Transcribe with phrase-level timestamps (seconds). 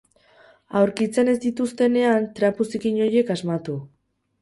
[0.81, 3.81] Aurkitzen ez dituztenean trapu zikin horiek asmatu.